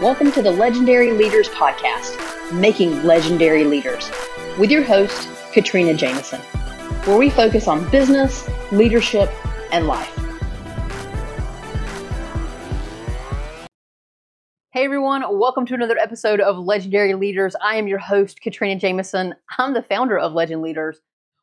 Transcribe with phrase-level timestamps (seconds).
[0.00, 4.08] Welcome to the Legendary Leaders Podcast, Making Legendary Leaders,
[4.56, 6.40] with your host, Katrina Jameson,
[7.04, 9.28] where we focus on business, leadership,
[9.72, 10.16] and life.
[14.70, 17.56] Hey everyone, welcome to another episode of Legendary Leaders.
[17.60, 19.34] I am your host, Katrina Jameson.
[19.58, 21.00] I'm the founder of Legend Leaders,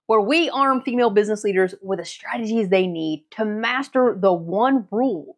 [0.07, 4.87] where we arm female business leaders with the strategies they need to master the one
[4.91, 5.35] rule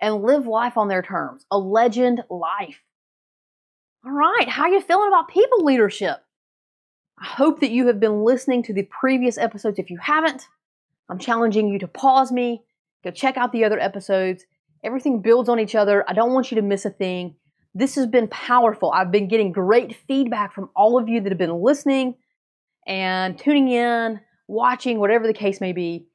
[0.00, 1.44] and live life on their terms.
[1.50, 2.80] A legend life.
[4.04, 6.18] All right, how you feeling about people leadership?
[7.18, 9.78] I hope that you have been listening to the previous episodes.
[9.78, 10.48] If you haven't,
[11.10, 12.62] I'm challenging you to pause me,
[13.04, 14.46] go check out the other episodes.
[14.82, 16.02] Everything builds on each other.
[16.08, 17.34] I don't want you to miss a thing.
[17.74, 18.90] This has been powerful.
[18.90, 22.14] I've been getting great feedback from all of you that have been listening
[22.86, 26.06] and tuning in, watching, whatever the case may be.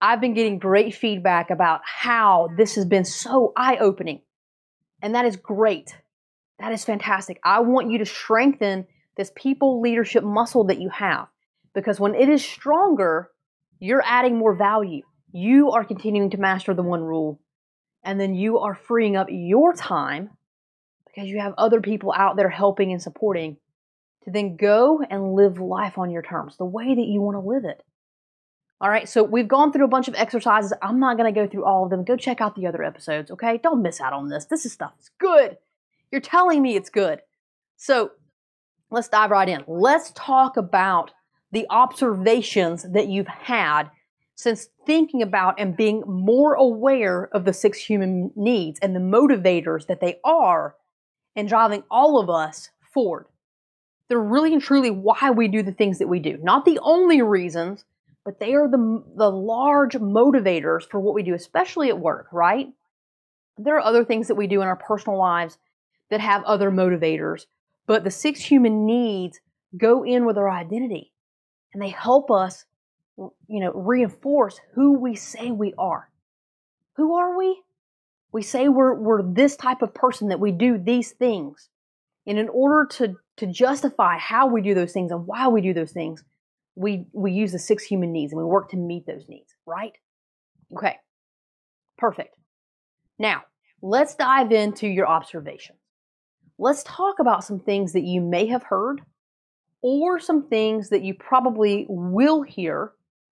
[0.00, 4.22] I've been getting great feedback about how this has been so eye opening.
[5.02, 5.94] And that is great.
[6.58, 7.38] That is fantastic.
[7.44, 11.28] I want you to strengthen this people leadership muscle that you have
[11.74, 13.30] because when it is stronger,
[13.78, 15.02] you're adding more value.
[15.32, 17.40] You are continuing to master the one rule,
[18.02, 20.30] and then you are freeing up your time
[21.06, 23.56] because you have other people out there helping and supporting
[24.24, 27.48] to then go and live life on your terms, the way that you want to
[27.48, 27.82] live it.
[28.82, 30.72] All right, so we've gone through a bunch of exercises.
[30.80, 32.02] I'm not going to go through all of them.
[32.02, 33.58] Go check out the other episodes, okay?
[33.62, 34.46] Don't miss out on this.
[34.46, 35.58] This is stuff that's good.
[36.10, 37.20] You're telling me it's good.
[37.76, 38.12] So
[38.90, 39.64] let's dive right in.
[39.66, 41.10] Let's talk about
[41.52, 43.90] the observations that you've had
[44.34, 49.86] since thinking about and being more aware of the six human needs and the motivators
[49.88, 50.74] that they are
[51.36, 53.26] and driving all of us forward.
[54.08, 56.38] They're really and truly why we do the things that we do.
[56.42, 57.84] Not the only reasons,
[58.24, 62.68] but they are the, the large motivators for what we do, especially at work, right?
[63.56, 65.58] There are other things that we do in our personal lives
[66.10, 67.46] that have other motivators,
[67.86, 69.40] but the six human needs
[69.76, 71.12] go in with our identity
[71.72, 72.64] and they help us,
[73.16, 76.10] you know, reinforce who we say we are.
[76.94, 77.62] Who are we?
[78.32, 81.68] We say we're, we're this type of person that we do these things.
[82.26, 85.74] And in order to, to justify how we do those things and why we do
[85.74, 86.22] those things,
[86.80, 89.92] we we use the six human needs and we work to meet those needs, right?
[90.74, 90.96] Okay.
[91.98, 92.34] Perfect.
[93.18, 93.42] Now,
[93.82, 95.78] let's dive into your observations.
[96.58, 99.02] Let's talk about some things that you may have heard
[99.82, 102.92] or some things that you probably will hear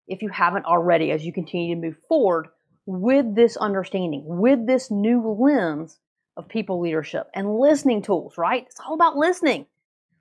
[0.07, 2.47] if you haven't already as you continue to move forward
[2.87, 5.99] with this understanding, with this new lens
[6.37, 8.65] of people leadership and listening tools, right?
[8.69, 9.67] It's all about listening,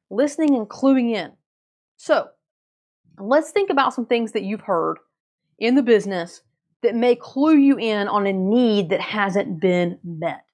[0.09, 1.33] listening and cluing in.
[1.97, 2.29] So,
[3.17, 4.97] let's think about some things that you've heard
[5.59, 6.41] in the business
[6.83, 10.45] that may clue you in on a need that hasn't been met.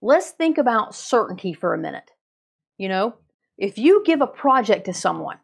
[0.00, 2.10] Let's think about certainty for a minute.
[2.78, 3.14] You know,
[3.58, 5.38] if you give a project to someone,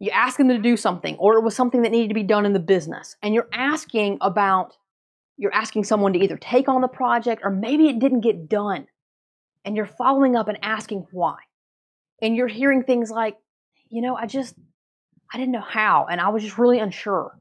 [0.00, 2.46] you ask them to do something, or it was something that needed to be done
[2.46, 4.76] in the business, and you're asking about,
[5.36, 8.86] you're asking someone to either take on the project or maybe it didn't get done,
[9.64, 11.36] and you're following up and asking why.
[12.22, 13.36] And you're hearing things like,
[13.90, 14.54] you know, I just,
[15.32, 17.38] I didn't know how, and I was just really unsure.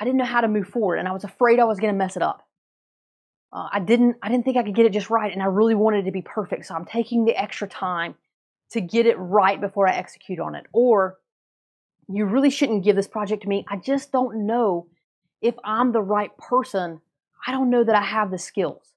[0.00, 1.98] I didn't know how to move forward, and I was afraid I was going to
[1.98, 2.46] mess it up.
[3.52, 4.16] Uh, I didn't.
[4.22, 6.12] I didn't think I could get it just right, and I really wanted it to
[6.12, 6.66] be perfect.
[6.66, 8.14] So I'm taking the extra time
[8.70, 10.66] to get it right before I execute on it.
[10.72, 11.18] Or
[12.08, 13.64] you really shouldn't give this project to me.
[13.68, 14.86] I just don't know
[15.40, 17.00] if I'm the right person.
[17.46, 18.92] I don't know that I have the skills.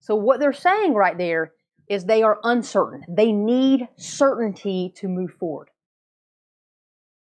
[0.00, 1.52] So what they're saying right there
[1.88, 3.04] is they are uncertain.
[3.08, 5.69] They need certainty to move forward.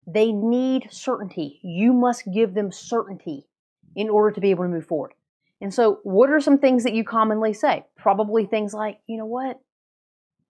[0.06, 1.59] They need certainty.
[1.64, 3.47] You must give them certainty
[3.96, 5.14] in order to be able to move forward.
[5.62, 7.86] And so, what are some things that you commonly say?
[7.97, 9.59] Probably things like, you know what?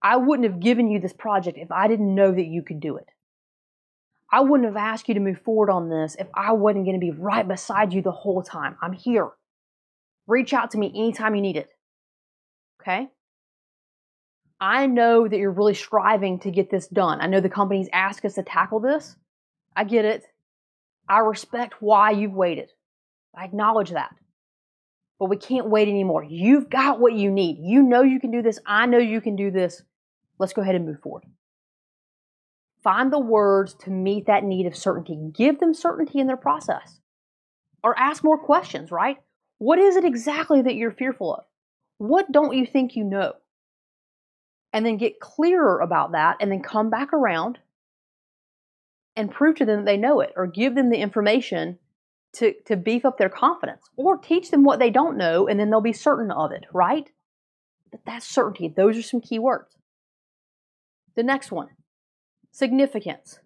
[0.01, 2.97] I wouldn't have given you this project if I didn't know that you could do
[2.97, 3.07] it.
[4.31, 7.05] I wouldn't have asked you to move forward on this if I wasn't going to
[7.05, 8.75] be right beside you the whole time.
[8.81, 9.29] I'm here.
[10.25, 11.69] Reach out to me anytime you need it.
[12.81, 13.09] Okay?
[14.59, 17.21] I know that you're really striving to get this done.
[17.21, 19.15] I know the companies ask us to tackle this.
[19.75, 20.23] I get it.
[21.07, 22.69] I respect why you've waited.
[23.35, 24.15] I acknowledge that.
[25.19, 26.23] But we can't wait anymore.
[26.23, 27.57] You've got what you need.
[27.59, 28.59] You know you can do this.
[28.65, 29.83] I know you can do this.
[30.39, 31.23] Let's go ahead and move forward.
[32.83, 35.17] Find the words to meet that need of certainty.
[35.33, 36.99] Give them certainty in their process.
[37.83, 39.17] Or ask more questions, right?
[39.57, 41.43] What is it exactly that you're fearful of?
[41.97, 43.33] What don't you think you know?
[44.73, 47.59] And then get clearer about that and then come back around
[49.15, 51.77] and prove to them that they know it or give them the information
[52.33, 55.69] to, to beef up their confidence or teach them what they don't know and then
[55.69, 57.09] they'll be certain of it, right?
[57.91, 58.73] But that's certainty.
[58.75, 59.77] Those are some key words.
[61.15, 61.69] The next one
[62.51, 63.39] significance.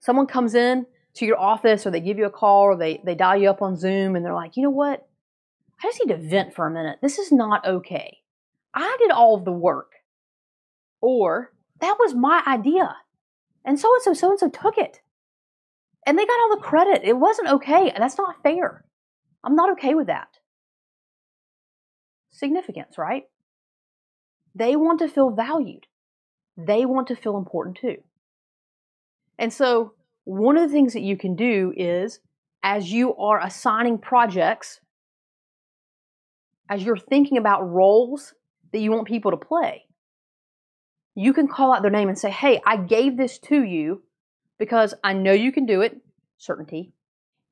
[0.00, 3.14] Someone comes in to your office or they give you a call or they, they
[3.14, 5.06] dial you up on Zoom and they're like, you know what?
[5.82, 6.98] I just need to vent for a minute.
[7.00, 8.18] This is not okay.
[8.74, 9.92] I did all of the work.
[11.00, 12.96] Or that was my idea.
[13.64, 15.00] And so and so, so and so took it.
[16.06, 17.02] And they got all the credit.
[17.04, 17.92] It wasn't okay.
[17.96, 18.84] That's not fair.
[19.44, 20.28] I'm not okay with that.
[22.30, 23.24] Significance, right?
[24.54, 25.86] They want to feel valued.
[26.56, 27.96] They want to feel important too.
[29.38, 29.94] And so,
[30.24, 32.20] one of the things that you can do is
[32.62, 34.80] as you are assigning projects,
[36.68, 38.34] as you're thinking about roles
[38.72, 39.84] that you want people to play,
[41.14, 44.02] you can call out their name and say, Hey, I gave this to you
[44.58, 46.00] because I know you can do it,
[46.38, 46.92] certainty,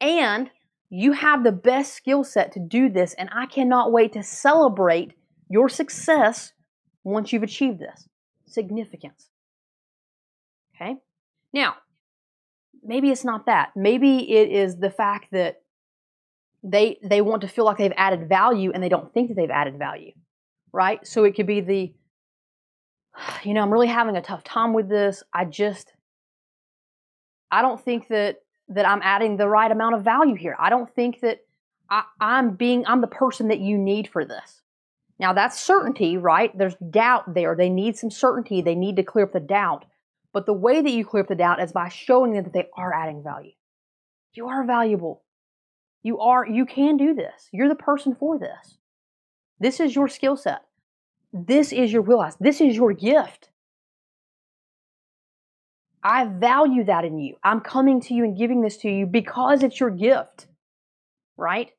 [0.00, 0.50] and
[0.88, 5.14] you have the best skill set to do this, and I cannot wait to celebrate
[5.48, 6.52] your success
[7.04, 8.08] once you've achieved this.
[8.46, 9.30] Significance.
[10.74, 10.96] Okay?
[11.52, 11.76] Now,
[12.82, 13.70] maybe it's not that.
[13.76, 15.62] Maybe it is the fact that
[16.62, 19.50] they they want to feel like they've added value and they don't think that they've
[19.50, 20.12] added value.
[20.72, 21.04] Right?
[21.06, 21.94] So it could be the
[23.44, 25.22] you know, I'm really having a tough time with this.
[25.32, 25.92] I just
[27.50, 30.56] I don't think that that I'm adding the right amount of value here.
[30.58, 31.40] I don't think that
[31.88, 34.62] I, I'm being I'm the person that you need for this.
[35.18, 36.56] Now that's certainty, right?
[36.56, 37.54] There's doubt there.
[37.54, 38.62] They need some certainty.
[38.62, 39.84] They need to clear up the doubt.
[40.32, 42.68] But the way that you clear up the doubt is by showing them that they
[42.76, 43.52] are adding value.
[44.32, 45.22] You are valuable.
[46.02, 47.48] You are you can do this.
[47.52, 48.78] You're the person for this.
[49.58, 50.62] This is your skill set.
[51.32, 52.36] This is your wheelhouse.
[52.40, 53.50] This is your gift.
[56.02, 57.36] I value that in you.
[57.44, 60.46] I'm coming to you and giving this to you because it's your gift.
[61.36, 61.72] Right?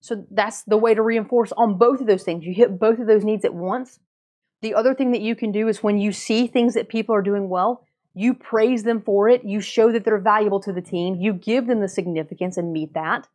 [0.00, 2.44] So that's the way to reinforce on both of those things.
[2.44, 3.98] You hit both of those needs at once.
[4.62, 7.22] The other thing that you can do is when you see things that people are
[7.22, 9.44] doing well, you praise them for it.
[9.44, 11.16] You show that they're valuable to the team.
[11.16, 13.28] You give them the significance and meet that.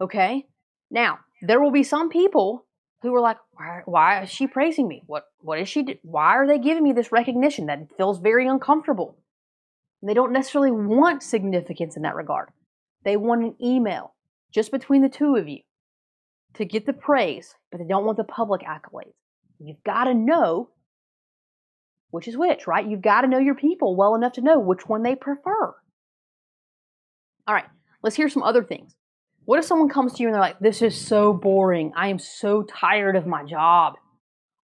[0.00, 0.46] Okay?
[0.90, 2.66] Now, there will be some people
[3.02, 5.02] who are like, why, why is she praising me?
[5.06, 5.82] What what is she?
[5.82, 5.94] Do?
[6.02, 9.16] Why are they giving me this recognition that feels very uncomfortable?
[10.02, 12.48] They don't necessarily want significance in that regard.
[13.04, 14.14] They want an email
[14.52, 15.60] just between the two of you
[16.54, 19.14] to get the praise, but they don't want the public accolades.
[19.58, 20.70] You've got to know
[22.10, 22.86] which is which, right?
[22.86, 25.74] You've got to know your people well enough to know which one they prefer.
[27.46, 27.68] All right,
[28.02, 28.94] let's hear some other things.
[29.44, 31.92] What if someone comes to you and they're like, This is so boring.
[31.96, 33.94] I am so tired of my job.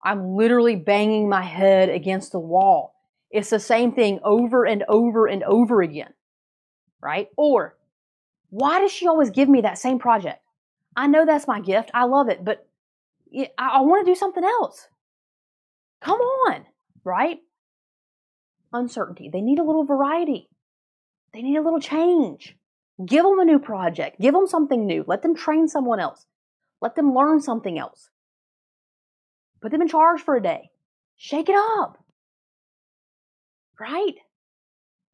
[0.04, 2.94] I'm literally banging my head against the wall.
[3.30, 6.14] It's the same thing over and over and over again,
[7.02, 7.28] right?
[7.36, 7.76] Or,
[8.50, 10.40] why does she always give me that same project?
[10.94, 11.90] I know that's my gift.
[11.92, 12.66] I love it, but
[13.58, 14.86] I want to do something else.
[16.00, 16.64] Come on,
[17.04, 17.38] right?
[18.72, 19.28] Uncertainty.
[19.32, 20.48] They need a little variety.
[21.34, 22.56] They need a little change.
[23.04, 24.20] Give them a new project.
[24.20, 25.04] Give them something new.
[25.06, 26.24] Let them train someone else.
[26.80, 28.10] Let them learn something else.
[29.60, 30.70] Put them in charge for a day.
[31.16, 31.98] Shake it up
[33.80, 34.14] right?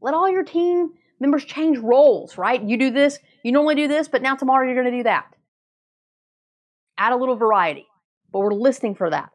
[0.01, 0.91] Let all your team
[1.21, 2.63] members change roles, right?
[2.63, 5.27] You do this, you normally do this, but now tomorrow you're going to do that.
[6.99, 7.87] Add a little variety,
[8.33, 9.31] but we're listening for that.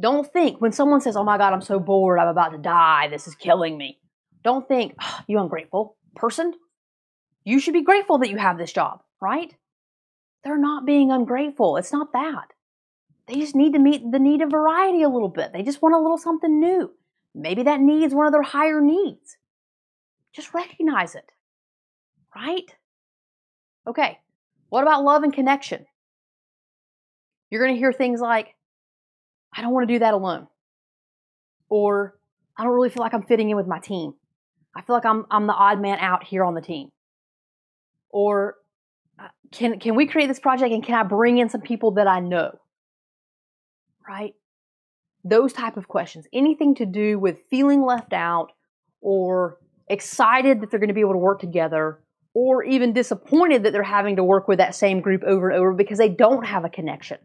[0.00, 3.08] Don't think when someone says, Oh my God, I'm so bored, I'm about to die,
[3.08, 3.98] this is killing me.
[4.44, 6.52] Don't think, oh, You ungrateful person.
[7.46, 9.54] You should be grateful that you have this job, right?
[10.42, 11.76] They're not being ungrateful.
[11.76, 12.48] It's not that.
[13.28, 15.52] They just need to meet the need of variety a little bit.
[15.52, 16.90] They just want a little something new.
[17.36, 19.36] Maybe that needs one of their higher needs.
[20.34, 21.30] Just recognize it.
[22.34, 22.74] Right?
[23.86, 24.18] Okay.
[24.68, 25.86] What about love and connection?
[27.48, 28.56] You're going to hear things like,
[29.56, 30.48] I don't want to do that alone.
[31.68, 32.18] Or,
[32.56, 34.14] I don't really feel like I'm fitting in with my team.
[34.74, 36.90] I feel like I'm, I'm the odd man out here on the team.
[38.16, 38.54] Or,
[39.18, 42.06] uh, can, can we create this project and can I bring in some people that
[42.06, 42.58] I know?
[44.08, 44.34] Right?
[45.28, 48.52] those type of questions anything to do with feeling left out
[49.00, 49.58] or
[49.88, 52.00] excited that they're going to be able to work together
[52.32, 55.72] or even disappointed that they're having to work with that same group over and over
[55.72, 57.18] because they don't have a connection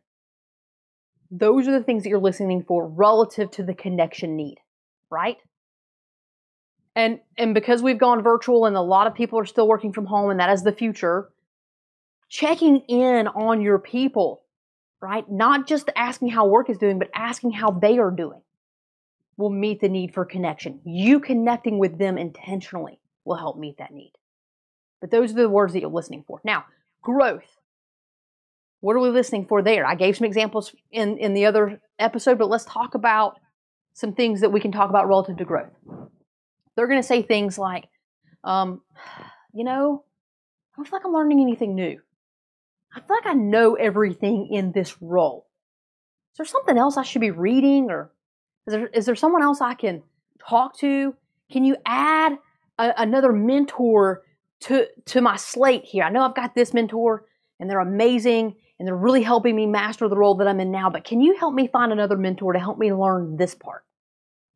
[1.30, 4.58] those are the things that you're listening for relative to the connection need
[5.12, 5.38] right
[6.96, 10.06] and and because we've gone virtual and a lot of people are still working from
[10.06, 11.30] home and that is the future
[12.30, 14.42] checking in on your people
[15.02, 15.30] right?
[15.30, 18.42] Not just asking how work is doing, but asking how they are doing
[19.36, 20.80] will meet the need for connection.
[20.86, 24.14] You connecting with them intentionally will help meet that need.
[25.02, 26.40] But those are the words that you're listening for.
[26.44, 26.66] Now,
[27.02, 27.58] growth.
[28.82, 29.86] What are we listening for there?
[29.86, 33.40] I gave some examples in, in the other episode, but let's talk about
[33.94, 35.72] some things that we can talk about relative to growth.
[36.76, 37.86] They're going to say things like,
[38.44, 38.82] um,
[39.54, 40.04] you know,
[40.74, 42.00] I don't feel like I'm learning anything new.
[42.96, 45.48] I feel like I know everything in this role.
[46.34, 48.12] Is there something else I should be reading, or
[48.68, 50.04] is there, is there someone else I can
[50.40, 51.14] talk to?
[51.52, 52.38] Can you add
[52.78, 54.24] a, another mentor
[54.62, 56.04] to to my slate here?
[56.04, 57.26] I know I've got this mentor,
[57.60, 60.90] and they're amazing, and they're really helping me master the role that I'm in now.
[60.90, 63.84] But can you help me find another mentor to help me learn this part?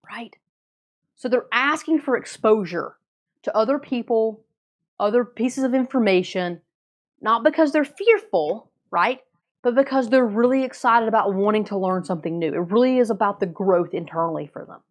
[0.09, 0.35] Right.
[1.15, 2.97] So they're asking for exposure
[3.43, 4.43] to other people,
[4.99, 6.61] other pieces of information,
[7.21, 9.19] not because they're fearful, right?
[9.63, 12.53] But because they're really excited about wanting to learn something new.
[12.53, 14.81] It really is about the growth internally for them.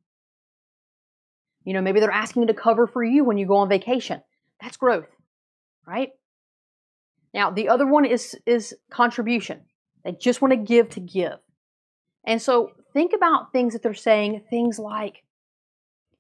[1.64, 4.22] You know, maybe they're asking to cover for you when you go on vacation.
[4.60, 5.08] That's growth,
[5.86, 6.10] right?
[7.32, 9.62] Now, the other one is is contribution.
[10.04, 11.38] They just want to give to give.
[12.24, 15.23] And so think about things that they're saying, things like,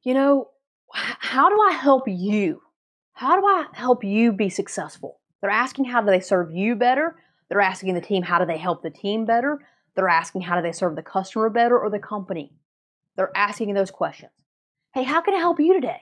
[0.04, 0.50] you know,
[0.92, 2.60] how do I help you?
[3.14, 5.20] How do I help you be successful?
[5.40, 7.16] They're asking how do they serve you better?
[7.48, 9.58] They're asking the team how do they help the team better?
[9.96, 12.52] They're asking how do they serve the customer better or the company?
[13.16, 14.32] They're asking those questions.
[14.92, 16.00] Hey, how can I help you today?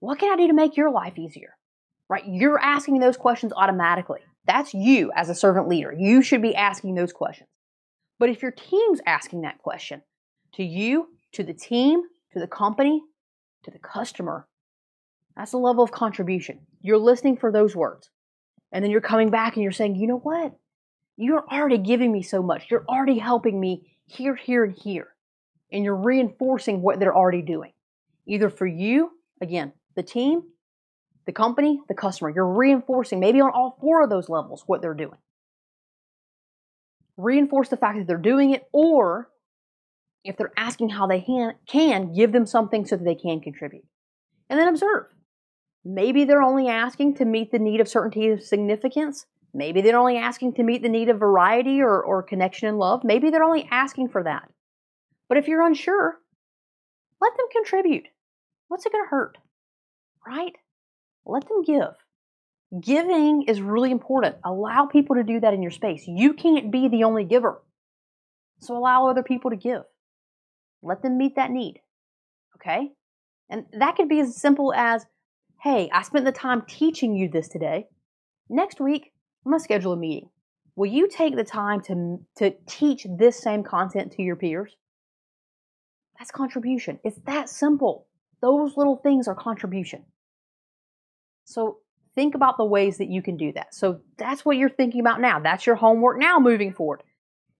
[0.00, 1.56] What can I do to make your life easier?
[2.08, 2.24] Right?
[2.26, 4.20] You're asking those questions automatically.
[4.46, 5.94] That's you as a servant leader.
[5.96, 7.48] You should be asking those questions.
[8.18, 10.02] But if your team's asking that question
[10.54, 13.02] to you, to the team, to the company,
[13.64, 14.46] to the customer.
[15.36, 16.60] That's the level of contribution.
[16.80, 18.10] You're listening for those words.
[18.72, 20.56] And then you're coming back and you're saying, you know what?
[21.16, 22.70] You're already giving me so much.
[22.70, 25.08] You're already helping me here, here, and here.
[25.70, 27.72] And you're reinforcing what they're already doing.
[28.26, 30.42] Either for you, again, the team,
[31.26, 32.30] the company, the customer.
[32.30, 35.18] You're reinforcing, maybe on all four of those levels, what they're doing.
[37.16, 39.28] Reinforce the fact that they're doing it, or
[40.24, 43.84] if they're asking how they can, can give them something so that they can contribute.
[44.48, 45.06] And then observe.
[45.84, 49.26] Maybe they're only asking to meet the need of certainty of significance.
[49.54, 53.02] Maybe they're only asking to meet the need of variety or, or connection and love.
[53.04, 54.48] Maybe they're only asking for that.
[55.28, 56.18] But if you're unsure,
[57.20, 58.06] let them contribute.
[58.68, 59.38] What's it going to hurt?
[60.26, 60.54] Right?
[61.26, 61.94] Let them give.
[62.80, 64.36] Giving is really important.
[64.44, 66.04] Allow people to do that in your space.
[66.06, 67.62] You can't be the only giver.
[68.60, 69.82] So allow other people to give.
[70.82, 71.80] Let them meet that need.
[72.56, 72.90] Okay?
[73.48, 75.06] And that could be as simple as
[75.62, 77.86] hey, I spent the time teaching you this today.
[78.50, 79.12] Next week,
[79.44, 80.28] I'm going to schedule a meeting.
[80.74, 84.76] Will you take the time to, to teach this same content to your peers?
[86.18, 86.98] That's contribution.
[87.04, 88.06] It's that simple.
[88.40, 90.04] Those little things are contribution.
[91.44, 91.78] So
[92.14, 93.74] think about the ways that you can do that.
[93.74, 95.38] So that's what you're thinking about now.
[95.38, 97.02] That's your homework now moving forward.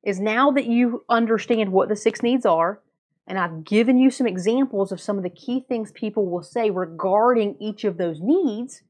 [0.03, 2.81] Is now that you understand what the six needs are,
[3.27, 6.71] and I've given you some examples of some of the key things people will say
[6.71, 8.83] regarding each of those needs.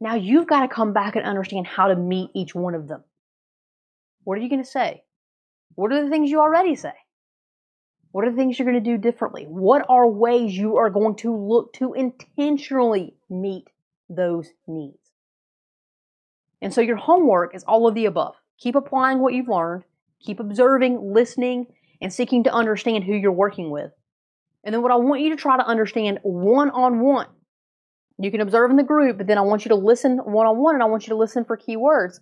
[0.00, 3.02] Now you've got to come back and understand how to meet each one of them.
[4.24, 5.02] What are you going to say?
[5.74, 6.92] What are the things you already say?
[8.12, 9.44] What are the things you're going to do differently?
[9.44, 13.68] What are ways you are going to look to intentionally meet
[14.08, 15.10] those needs?
[16.62, 18.34] And so your homework is all of the above.
[18.58, 19.84] Keep applying what you've learned,
[20.20, 21.66] keep observing, listening,
[22.00, 23.90] and seeking to understand who you're working with.
[24.64, 27.28] And then what I want you to try to understand one on one.
[28.18, 30.56] You can observe in the group, but then I want you to listen one on
[30.58, 32.18] one and I want you to listen for keywords.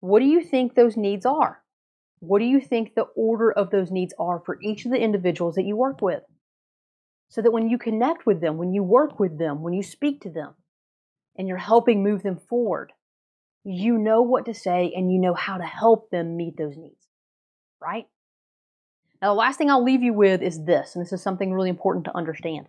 [0.00, 1.62] What do you think those needs are?
[2.18, 5.54] What do you think the order of those needs are for each of the individuals
[5.54, 6.22] that you work with?
[7.28, 10.20] So that when you connect with them, when you work with them, when you speak
[10.22, 10.54] to them,
[11.36, 12.92] and you're helping move them forward,
[13.64, 17.08] you know what to say and you know how to help them meet those needs,
[17.80, 18.06] right?
[19.22, 21.70] Now, the last thing I'll leave you with is this, and this is something really
[21.70, 22.66] important to understand.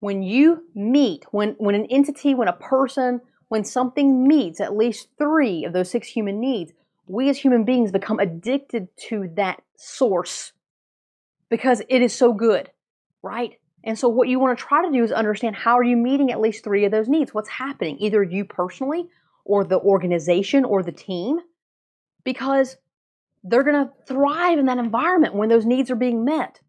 [0.00, 5.08] When you meet, when, when an entity, when a person, when something meets at least
[5.18, 6.72] three of those six human needs,
[7.06, 10.52] we as human beings become addicted to that source
[11.50, 12.70] because it is so good,
[13.22, 13.58] right?
[13.84, 16.32] And so what you want to try to do is understand how are you meeting
[16.32, 17.34] at least three of those needs?
[17.34, 17.98] What's happening?
[18.00, 19.08] Either you personally
[19.44, 21.38] or the organization or the team.
[22.24, 22.78] Because
[23.44, 26.60] they're going to thrive in that environment when those needs are being met.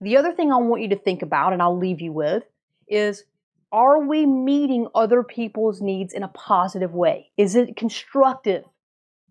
[0.00, 2.42] The other thing I want you to think about, and I'll leave you with,
[2.88, 3.24] is
[3.72, 7.30] are we meeting other people's needs in a positive way?
[7.36, 8.64] Is it constructive,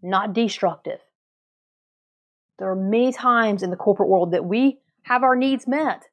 [0.01, 0.99] not destructive?
[2.57, 6.03] There are many times in the corporate world that we have our needs met,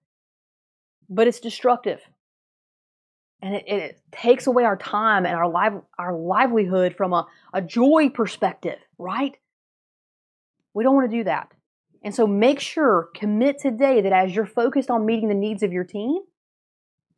[1.09, 2.01] but it's destructive.
[3.43, 7.63] And it, it takes away our time and our, live, our livelihood from a, a
[7.63, 9.37] joy perspective, right?
[10.75, 11.53] We don't want to do that.
[12.03, 15.73] And so make sure, commit today that as you're focused on meeting the needs of
[15.73, 16.19] your team,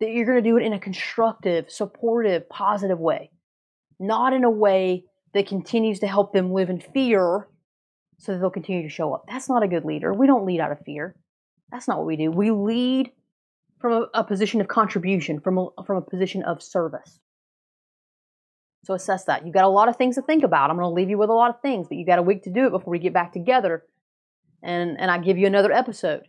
[0.01, 3.31] that you're going to do it in a constructive, supportive, positive way,
[4.01, 5.05] not in a way
[5.35, 7.49] that continues to help them live in fear
[8.19, 9.25] so that they'll continue to show up.
[9.29, 10.13] That's not a good leader.
[10.13, 11.15] We don't lead out of fear.
[11.71, 12.31] That's not what we do.
[12.31, 13.13] We lead
[13.81, 17.21] from a, a position of contribution, from a, from a position of service.
[18.85, 19.45] So assess that.
[19.45, 20.71] You've got a lot of things to think about.
[20.71, 22.43] I'm going to leave you with a lot of things, but you've got a week
[22.45, 23.85] to do it before we get back together
[24.63, 26.23] and, and I give you another episode.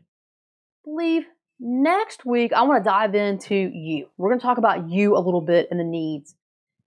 [0.85, 1.23] Believe
[1.59, 4.07] next week, I want to dive into you.
[4.17, 6.35] We're going to talk about you a little bit and the needs,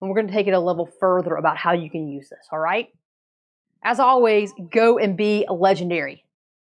[0.01, 2.47] and we're going to take it a level further about how you can use this,
[2.51, 2.89] all right?
[3.83, 6.23] As always, go and be legendary.